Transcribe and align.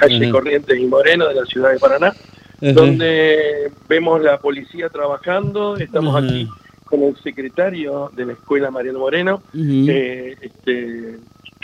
calle. 0.00 0.30
Corrientes 0.30 0.78
y 0.78 0.86
Moreno 0.86 1.28
de 1.28 1.34
la 1.34 1.44
ciudad 1.46 1.70
de 1.72 1.78
Paraná, 1.78 2.12
donde 2.60 3.70
vemos 3.88 4.20
la 4.22 4.38
policía 4.38 4.88
trabajando. 4.88 5.76
Estamos 5.76 6.14
aquí 6.22 6.48
con 6.84 7.02
el 7.02 7.16
secretario 7.22 8.10
de 8.14 8.26
la 8.26 8.32
escuela, 8.32 8.70
Mariano 8.70 8.98
Moreno. 8.98 9.42
Eh, 9.54 10.36
este, 10.40 11.16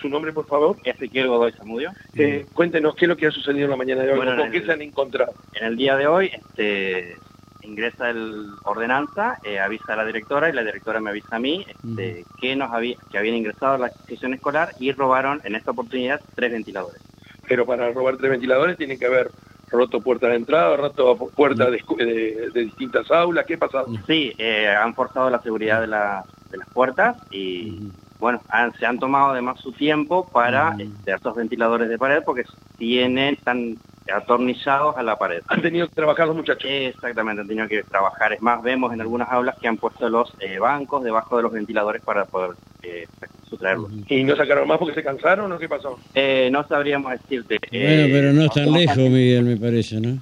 su 0.00 0.08
nombre, 0.08 0.32
por 0.32 0.46
favor. 0.46 0.76
Ezequiel 0.84 1.26
Godoy 1.28 1.52
Zamudio. 1.52 1.90
Eh, 2.14 2.46
cuéntenos 2.54 2.94
qué 2.94 3.06
es 3.06 3.08
lo 3.08 3.16
que 3.16 3.26
ha 3.26 3.30
sucedido 3.32 3.64
en 3.64 3.70
la 3.70 3.76
mañana 3.76 4.02
de 4.02 4.12
hoy, 4.12 4.16
Bueno, 4.16 4.36
con 4.36 4.50
qué 4.52 4.58
el- 4.58 4.66
se 4.66 4.72
han 4.72 4.82
encontrado. 4.82 5.32
En 5.54 5.66
el 5.66 5.76
día 5.76 5.96
de 5.96 6.06
hoy 6.06 6.30
este, 6.32 7.16
ingresa 7.62 8.10
el 8.10 8.46
ordenanza, 8.64 9.38
eh, 9.44 9.58
avisa 9.58 9.94
a 9.94 9.96
la 9.96 10.04
directora 10.04 10.48
y 10.48 10.52
la 10.52 10.62
directora 10.62 11.00
me 11.00 11.10
avisa 11.10 11.34
a 11.36 11.40
mí 11.40 11.66
este, 11.68 12.24
que 12.40 12.54
nos 12.54 12.70
había, 12.72 12.96
que 13.10 13.18
habían 13.18 13.34
ingresado 13.34 13.74
a 13.74 13.78
la 13.78 13.88
institución 13.88 14.34
escolar 14.34 14.70
y 14.78 14.92
robaron 14.92 15.40
en 15.44 15.56
esta 15.56 15.72
oportunidad 15.72 16.20
tres 16.36 16.52
ventiladores. 16.52 17.02
Pero 17.48 17.64
para 17.66 17.90
robar 17.92 18.16
tres 18.16 18.30
ventiladores 18.30 18.76
tienen 18.76 18.98
que 18.98 19.06
haber 19.06 19.30
roto 19.70 20.00
puertas 20.00 20.30
de 20.30 20.36
entrada, 20.36 20.76
roto 20.76 21.16
puertas 21.16 21.70
de, 21.70 21.80
escu- 21.82 21.96
de- 21.96 22.50
de 22.52 22.60
distintas 22.64 23.10
aulas. 23.10 23.44
¿Qué 23.46 23.54
ha 23.54 23.58
pasado? 23.58 23.86
Sí, 24.06 24.32
eh, 24.38 24.68
han 24.68 24.94
forzado 24.94 25.28
la 25.30 25.40
seguridad 25.42 25.80
de, 25.80 25.86
la- 25.88 26.24
de 26.50 26.58
las 26.58 26.68
puertas 26.70 27.16
y 27.30 27.88
bueno, 28.18 28.40
han- 28.48 28.72
se 28.78 28.86
han 28.86 28.98
tomado 28.98 29.30
además 29.32 29.60
su 29.60 29.72
tiempo 29.72 30.28
para 30.32 30.74
este, 30.78 31.12
estos 31.12 31.34
ventiladores 31.36 31.88
de 31.88 31.98
pared 31.98 32.22
porque 32.24 32.44
tienen, 32.78 33.34
están 33.34 33.76
atornillados 34.12 34.96
a 34.96 35.02
la 35.02 35.16
pared. 35.16 35.42
Han 35.48 35.60
tenido 35.62 35.86
que 35.86 35.94
trabajar 35.94 36.26
los 36.26 36.36
muchachos. 36.36 36.64
Exactamente, 36.70 37.42
han 37.42 37.48
tenido 37.48 37.68
que 37.68 37.82
trabajar. 37.82 38.32
Es 38.32 38.40
más, 38.42 38.62
vemos 38.62 38.92
en 38.92 39.00
algunas 39.02 39.30
aulas 39.30 39.56
que 39.60 39.68
han 39.68 39.76
puesto 39.76 40.08
los 40.08 40.32
eh, 40.40 40.58
bancos 40.58 41.04
debajo 41.04 41.36
de 41.36 41.42
los 41.42 41.52
ventiladores 41.52 42.02
para 42.02 42.24
poder 42.24 42.52
eh, 42.82 43.06
sustraerlos. 43.48 43.90
¿Y 44.08 44.24
no 44.24 44.36
sacaron 44.36 44.68
más 44.68 44.78
porque 44.78 44.94
se 44.94 45.02
cansaron 45.02 45.50
o 45.52 45.58
qué 45.58 45.68
pasó? 45.68 45.98
Eh, 46.14 46.48
no 46.52 46.66
sabríamos 46.66 47.12
decirte. 47.12 47.58
Bueno, 47.70 48.02
eh, 48.04 48.08
pero 48.12 48.32
no 48.32 48.42
es 48.44 48.50
tan 48.52 48.72
lejos, 48.72 48.96
Miguel, 48.98 49.44
me 49.44 49.56
parece, 49.56 50.00
¿no? 50.00 50.18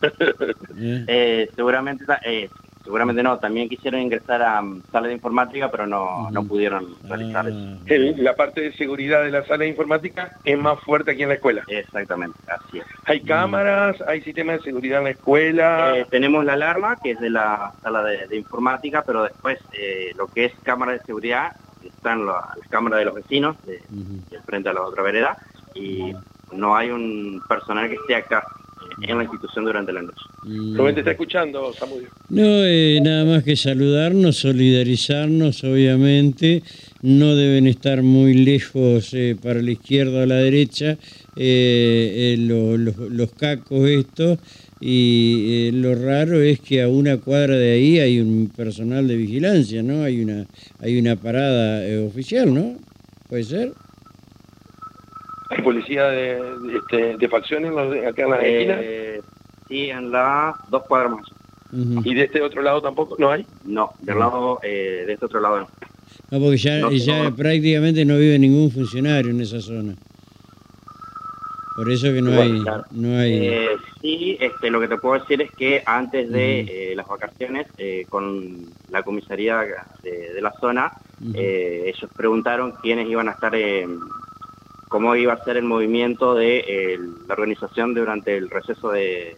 Eh, 0.82 1.04
Eh, 1.08 1.50
seguramente, 1.54 2.04
eh, 2.24 2.48
seguramente 2.82 3.22
no. 3.22 3.38
También 3.38 3.68
quisieron 3.68 4.00
ingresar 4.00 4.40
a 4.42 4.62
mm, 4.62 4.82
sala 4.90 5.08
de 5.08 5.12
informática, 5.14 5.70
pero 5.70 5.86
no, 5.86 6.30
no 6.30 6.40
Ujú. 6.40 6.48
pudieron 6.48 6.86
realizar 7.06 7.46
eso. 7.46 7.56
ah, 7.58 7.78
El- 7.86 8.24
la 8.24 8.34
parte 8.34 8.62
de 8.62 8.72
seguridad 8.72 9.22
de 9.22 9.30
la 9.30 9.44
sala 9.44 9.64
de 9.64 9.68
informática 9.68 10.32
es 10.42 10.56
más 10.56 10.80
fuerte 10.80 11.10
aquí 11.10 11.22
en 11.22 11.28
la 11.28 11.34
escuela. 11.34 11.62
Exactamente, 11.68 12.38
así 12.48 12.78
es. 12.78 12.84
Hay 13.04 13.20
cámaras, 13.20 13.96
hay 14.06 14.22
sistemas 14.22 14.58
de 14.58 14.64
seguridad 14.64 14.98
en 15.00 15.04
la 15.04 15.10
escuela. 15.10 15.92
Eh, 15.98 16.06
tenemos 16.10 16.44
la 16.46 16.54
alarma, 16.54 16.96
que 17.02 17.10
es 17.10 17.20
de 17.20 17.28
la 17.30 17.72
sala 17.82 18.02
de, 18.02 18.26
de 18.26 18.36
informática, 18.38 19.02
pero 19.06 19.24
después 19.24 19.58
eh, 19.78 20.12
lo 20.16 20.28
que 20.28 20.46
es 20.46 20.52
cámara 20.62 20.92
de 20.92 21.00
seguridad, 21.00 21.52
están 22.00 22.24
la- 22.24 22.48
las 22.58 22.68
cámaras 22.68 22.98
de 23.00 23.04
los 23.04 23.14
vecinos, 23.14 23.56
de, 23.66 23.82
de 24.30 24.40
frente 24.42 24.70
a 24.70 24.72
la 24.72 24.80
otra 24.82 25.02
vereda, 25.02 25.36
y 25.74 26.12
no 26.52 26.74
hay 26.74 26.90
un 26.90 27.42
personal 27.46 27.88
que 27.88 27.96
esté 27.96 28.16
acá 28.16 28.42
en 29.02 29.16
la 29.16 29.24
institución 29.24 29.64
durante 29.64 29.92
la 29.92 30.02
noche. 30.02 30.22
Rubén 30.76 30.94
te 30.94 31.00
está 31.00 31.12
escuchando, 31.12 31.72
Samudio. 31.72 32.08
No, 32.28 32.42
eh, 32.64 33.00
nada 33.02 33.24
más 33.24 33.44
que 33.44 33.56
saludarnos, 33.56 34.36
solidarizarnos, 34.36 35.64
obviamente. 35.64 36.62
No 37.02 37.34
deben 37.34 37.66
estar 37.66 38.02
muy 38.02 38.34
lejos 38.34 39.14
eh, 39.14 39.36
para 39.42 39.62
la 39.62 39.70
izquierda 39.70 40.22
o 40.22 40.26
la 40.26 40.36
derecha 40.36 40.98
eh, 41.36 42.34
eh, 42.34 42.36
lo- 42.38 42.76
los, 42.76 42.96
los 42.98 43.32
cacos 43.32 43.88
estos. 43.88 44.38
Y 44.82 45.68
eh, 45.68 45.72
lo 45.72 45.94
raro 45.94 46.40
es 46.40 46.60
que 46.60 46.82
a 46.82 46.88
una 46.88 47.18
cuadra 47.18 47.56
de 47.56 47.72
ahí 47.72 47.98
hay 47.98 48.20
un 48.20 48.50
personal 48.54 49.06
de 49.08 49.16
vigilancia, 49.16 49.82
¿no? 49.82 50.02
Hay 50.04 50.20
una, 50.22 50.46
hay 50.80 50.98
una 50.98 51.16
parada 51.16 51.86
eh, 51.86 51.98
oficial, 51.98 52.52
¿no? 52.54 52.76
¿Puede 53.28 53.44
ser? 53.44 53.72
Hay 55.50 55.62
policía 55.62 56.04
de, 56.08 56.34
de, 56.42 56.76
este, 56.78 57.16
de 57.16 57.28
facciones 57.28 57.70
acá 58.06 58.22
en 58.22 58.30
las 58.30 58.42
esquinas. 58.42 58.78
Eh, 58.82 59.20
sí, 59.68 59.90
en 59.90 60.10
las 60.10 60.54
dos 60.70 60.82
cuadras 60.84 61.12
más. 61.12 61.26
Y 62.04 62.14
de 62.14 62.24
este 62.24 62.40
otro 62.42 62.62
lado 62.62 62.80
tampoco, 62.82 63.16
¿no 63.18 63.30
hay? 63.30 63.46
No, 63.64 63.92
del 64.00 64.18
lado, 64.18 64.58
eh, 64.62 65.04
de 65.06 65.12
este 65.12 65.26
otro 65.26 65.40
lado 65.40 65.60
no. 65.60 65.68
No, 66.30 66.40
porque 66.44 66.56
ya, 66.56 66.78
No, 66.80 66.90
ya 66.90 67.24
no. 67.24 67.36
prácticamente 67.36 68.04
no 68.04 68.16
vive 68.18 68.38
ningún 68.38 68.70
funcionario 68.70 69.30
en 69.30 69.40
esa 69.40 69.60
zona. 69.60 69.94
Por 71.76 71.90
eso 71.90 72.12
que 72.12 72.20
no 72.20 72.32
Bueno, 72.32 72.54
hay, 72.56 72.60
claro. 72.62 72.84
no 72.90 73.18
hay. 73.18 73.32
Eh, 73.48 73.68
sí, 74.00 74.36
este, 74.40 74.70
lo 74.70 74.80
que 74.80 74.88
te 74.88 74.98
puedo 74.98 75.18
decir 75.20 75.40
es 75.42 75.50
que 75.52 75.82
antes 75.86 76.30
de 76.30 76.60
eh, 76.60 76.94
las 76.96 77.06
vacaciones, 77.06 77.66
eh, 77.78 78.04
con 78.08 78.66
la 78.90 79.02
comisaría 79.02 79.64
de, 80.02 80.32
de 80.34 80.42
la 80.42 80.52
zona, 80.60 80.92
eh, 81.34 81.84
ellos 81.94 82.10
preguntaron 82.16 82.72
quiénes 82.82 83.08
iban 83.08 83.28
a 83.28 83.32
estar, 83.32 83.54
eh, 83.54 83.86
cómo 84.90 85.14
iba 85.16 85.32
a 85.34 85.44
ser 85.44 85.56
el 85.56 85.62
movimiento 85.64 86.34
de 86.34 86.58
eh, 86.66 86.98
la 87.28 87.34
organización 87.34 87.94
durante 87.94 88.36
el 88.36 88.50
receso 88.50 88.90
de 88.90 89.36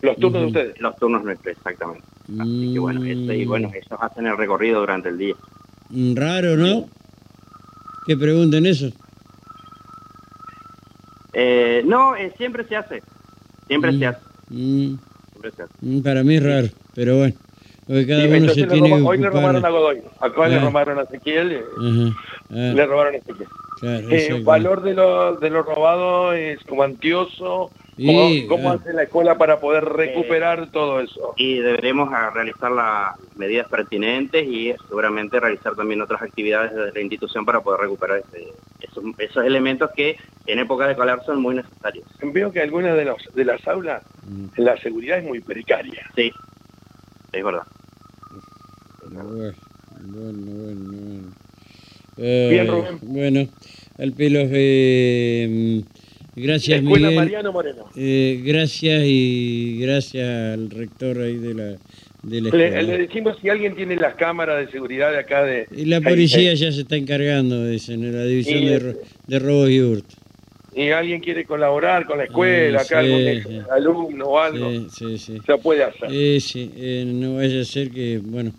Los 0.00 0.16
turnos 0.16 0.40
de 0.42 0.46
ustedes. 0.46 0.80
los 0.80 0.96
turnos 0.96 1.24
nuestros, 1.24 1.56
exactamente. 1.56 2.06
Así 2.38 2.70
que 2.72 2.78
bueno, 2.78 3.04
ese- 3.04 3.36
y 3.36 3.44
bueno, 3.44 3.68
ellos 3.74 4.00
hacen 4.00 4.26
el 4.26 4.36
recorrido 4.38 4.78
durante 4.80 5.08
el 5.08 5.18
día. 5.18 5.34
Mm, 5.90 6.14
Raro, 6.14 6.56
¿no? 6.56 6.88
Que 8.06 8.16
pregunten 8.16 8.64
eso. 8.64 8.90
Eh, 11.32 11.82
no, 11.86 12.14
eh, 12.14 12.32
siempre 12.36 12.64
se 12.68 12.76
hace, 12.76 13.02
siempre 13.66 13.92
Mm. 13.92 13.98
se 13.98 14.06
hace, 14.06 14.20
Mm, 14.50 14.94
siempre 15.30 15.50
se 15.56 15.62
hace. 15.62 15.72
mm, 15.80 16.02
para 16.02 16.22
mí 16.22 16.36
es 16.36 16.42
raro, 16.42 16.68
pero 16.94 17.16
bueno. 17.18 17.34
Porque 17.86 18.06
cada 18.06 18.20
Sí, 18.22 18.26
uno 18.28 18.36
entonces 18.36 18.54
se 18.54 18.60
le 18.60 18.72
tiene 18.80 18.88
roba- 18.96 19.08
hoy 19.10 19.18
le 19.18 19.30
robaron 19.30 19.64
a 19.64 19.68
Godoy, 19.70 20.02
acá 20.20 20.48
le 20.48 20.56
Ah. 20.56 20.60
robaron 20.60 20.98
a 20.98 21.02
Ezequiel, 21.02 21.52
eh. 21.52 21.62
Ah, 22.50 22.72
le 22.74 22.86
robaron 22.86 23.14
a 23.14 23.16
Ezequiel. 23.18 23.48
claro, 23.80 24.08
Eh, 24.10 24.16
exacto. 24.16 24.44
valor 24.44 24.82
de 24.82 24.94
lo, 24.94 25.34
de 25.36 25.50
lo 25.50 25.62
robado 25.62 26.32
es 26.32 26.60
cuantioso. 26.64 27.70
Y, 27.98 28.46
¿Cómo, 28.46 28.56
cómo 28.56 28.70
ah. 28.70 28.74
hace 28.80 28.94
la 28.94 29.02
escuela 29.02 29.36
para 29.36 29.60
poder 29.60 29.84
recuperar 29.84 30.70
todo 30.70 31.00
eso? 31.00 31.34
y 31.36 31.56
deberemos 31.58 32.12
a 32.12 32.30
realizar 32.30 32.70
las 32.70 33.14
medidas 33.36 33.68
pertinentes 33.68 34.46
y 34.46 34.72
seguramente 34.88 35.38
realizar 35.40 35.74
también 35.74 36.00
otras 36.00 36.22
actividades 36.22 36.74
desde 36.74 36.92
la 36.92 37.00
institución 37.00 37.44
para 37.44 37.60
poder 37.60 37.80
recuperar 37.80 38.18
ese- 38.20 38.48
esos, 38.80 39.04
esos 39.18 39.44
elementos 39.44 39.90
que 39.94 40.16
en 40.46 40.58
época 40.60 40.86
de 40.86 40.96
calor 40.96 41.20
son 41.26 41.40
muy 41.42 41.54
necesarios. 41.56 42.06
Veo 42.22 42.50
que 42.52 42.60
algunas 42.62 42.96
de, 42.96 43.04
los, 43.04 43.16
de 43.34 43.44
las 43.44 43.66
aulas 43.66 44.02
Mm, 44.24 44.46
la 44.62 44.76
seguridad 44.78 45.18
es 45.18 45.24
muy 45.24 45.40
precaria. 45.40 46.08
Sí, 46.14 46.30
es 47.32 47.44
verdad. 47.44 47.62
Bueno, 49.10 49.52
bueno, 50.04 50.42
bueno. 50.52 51.34
Eh, 52.18 52.48
Bien, 52.50 52.66
Rubén. 52.66 52.98
Bueno, 53.02 53.48
al 53.98 54.12
pelo. 54.12 54.40
eh, 54.52 55.82
gracias, 56.36 56.80
Escuela 56.82 57.08
Miguel. 57.08 57.24
Mariano 57.24 57.52
Moreno. 57.52 57.84
Eh, 57.96 58.40
gracias 58.44 59.02
y 59.06 59.78
gracias 59.80 60.28
al 60.54 60.70
rector 60.70 61.18
ahí 61.20 61.36
de 61.36 61.54
la, 61.54 61.64
de 62.22 62.40
la 62.40 62.50
Le, 62.50 62.66
escuela. 62.66 62.82
le 62.82 62.98
decimos 62.98 63.36
si 63.40 63.48
alguien 63.48 63.74
tiene 63.74 63.96
las 63.96 64.14
cámaras 64.14 64.64
de 64.64 64.70
seguridad 64.72 65.10
de 65.10 65.18
acá 65.18 65.42
de... 65.44 65.66
Y 65.70 65.86
la 65.86 66.00
policía 66.00 66.52
ya 66.54 66.70
se 66.72 66.82
está 66.82 66.96
encargando, 66.96 67.66
dicen, 67.66 68.04
en 68.04 68.14
la 68.16 68.24
división 68.24 68.62
Y- 68.62 68.66
de, 68.68 68.78
ro- 68.78 68.98
de 69.26 69.38
robos 69.38 69.70
y 69.70 69.80
hurtos. 69.80 70.16
Y 70.74 70.88
alguien 70.90 71.20
quiere 71.20 71.44
colaborar 71.44 72.06
con 72.06 72.16
la 72.18 72.24
escuela, 72.24 72.78
Ah, 72.78 72.82
acá 72.82 73.02
sí, 73.02 73.12
algún 73.12 73.42
sí. 73.42 73.58
alumno 73.70 74.24
o 74.26 74.38
algo, 74.38 74.70
Sí, 74.70 74.86
sí, 74.90 75.18
sí. 75.18 75.38
se 75.44 75.58
puede 75.58 75.84
hacer. 75.84 76.40
Sí, 76.40 76.70
eh, 76.76 77.04
no 77.06 77.36
vaya 77.36 77.60
a 77.60 77.64
ser 77.64 77.90
que, 77.90 78.18
bueno, 78.22 78.52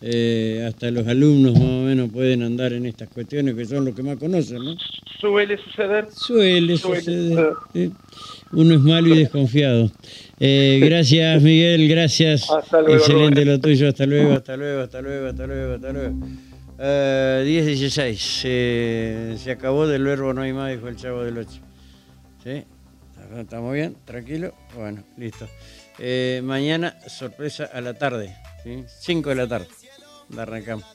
eh, 0.00 0.64
hasta 0.66 0.90
los 0.90 1.06
alumnos 1.06 1.52
más 1.54 1.62
o 1.62 1.82
menos 1.82 2.10
pueden 2.10 2.42
andar 2.42 2.72
en 2.72 2.86
estas 2.86 3.08
cuestiones 3.10 3.54
que 3.54 3.64
son 3.66 3.84
los 3.84 3.94
que 3.94 4.02
más 4.02 4.16
conocen, 4.16 4.64
¿no? 4.64 4.76
Suele 5.20 5.58
suceder. 5.58 6.06
Suele 6.10 6.76
Suele 6.78 7.00
suceder. 7.00 7.28
suceder. 7.30 7.52
sí. 7.74 7.92
Uno 8.52 8.74
es 8.74 8.80
malo 8.80 9.14
y 9.14 9.18
desconfiado. 9.18 9.90
Eh, 10.40 10.80
gracias, 10.82 11.42
Miguel, 11.42 11.86
gracias. 11.86 12.48
Hasta 12.50 12.80
luego, 12.80 12.94
Excelente 12.96 13.40
Rubén. 13.42 13.48
lo 13.48 13.60
tuyo. 13.60 13.88
Hasta 13.88 14.06
luego, 14.06 14.32
hasta 14.32 14.56
luego, 14.56 14.80
hasta 14.82 15.02
luego, 15.02 15.26
hasta 15.28 15.46
luego, 15.46 15.74
hasta 15.74 15.92
luego. 15.92 16.16
Eh, 16.78 17.42
10 17.44 17.66
16. 17.66 18.42
Eh, 18.44 19.36
se 19.38 19.50
acabó 19.50 19.86
del 19.86 20.04
verbo 20.04 20.32
no 20.32 20.42
hay 20.42 20.52
más, 20.52 20.70
dijo 20.70 20.88
el 20.88 20.96
chavo 20.96 21.24
del 21.24 21.38
8. 21.38 21.50
¿Sí? 22.44 22.64
¿Estamos 23.36 23.74
bien? 23.74 23.96
¿Tranquilo? 24.04 24.54
Bueno, 24.74 25.02
listo. 25.16 25.48
Eh, 25.98 26.40
mañana, 26.44 26.96
sorpresa 27.08 27.64
a 27.72 27.80
la 27.80 27.94
tarde. 27.94 28.36
¿sí? 28.62 28.84
5 29.00 29.30
de 29.30 29.34
la 29.34 29.48
tarde. 29.48 29.68
La 30.34 30.42
arrancamos. 30.42 30.86